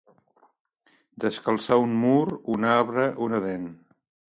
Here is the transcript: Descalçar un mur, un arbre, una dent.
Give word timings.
Descalçar 1.25 1.79
un 1.85 1.95
mur, 2.07 2.25
un 2.57 2.69
arbre, 2.79 3.09
una 3.31 3.45
dent. 3.51 3.75